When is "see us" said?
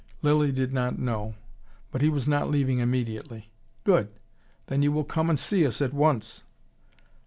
5.37-5.79